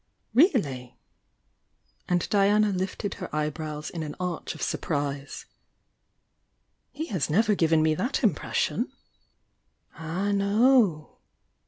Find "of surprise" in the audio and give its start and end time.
4.55-5.45